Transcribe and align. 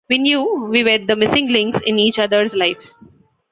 We 0.09 0.17
knew 0.17 0.65
we 0.67 0.83
were 0.83 0.97
the 0.97 1.15
missing 1.15 1.49
links 1.49 1.77
in 1.85 1.99
each 1.99 2.17
other's 2.17 2.55
lives. 2.55 2.95